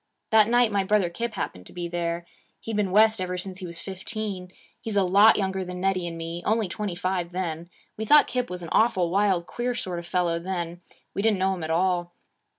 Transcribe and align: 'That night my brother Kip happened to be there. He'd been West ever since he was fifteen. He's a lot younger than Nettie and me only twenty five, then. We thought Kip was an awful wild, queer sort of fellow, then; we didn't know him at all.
'That 0.31 0.47
night 0.49 0.71
my 0.71 0.83
brother 0.83 1.11
Kip 1.11 1.35
happened 1.35 1.67
to 1.67 1.73
be 1.73 1.87
there. 1.87 2.25
He'd 2.59 2.75
been 2.75 2.89
West 2.89 3.21
ever 3.21 3.37
since 3.37 3.59
he 3.59 3.67
was 3.67 3.79
fifteen. 3.79 4.51
He's 4.81 4.95
a 4.95 5.03
lot 5.03 5.37
younger 5.37 5.63
than 5.63 5.79
Nettie 5.79 6.07
and 6.07 6.17
me 6.17 6.41
only 6.43 6.67
twenty 6.67 6.95
five, 6.95 7.31
then. 7.33 7.69
We 7.97 8.05
thought 8.05 8.25
Kip 8.25 8.49
was 8.49 8.63
an 8.63 8.69
awful 8.71 9.11
wild, 9.11 9.45
queer 9.45 9.75
sort 9.75 9.99
of 9.99 10.07
fellow, 10.07 10.39
then; 10.39 10.79
we 11.13 11.21
didn't 11.21 11.37
know 11.37 11.53
him 11.53 11.63
at 11.63 11.69
all. 11.69 12.15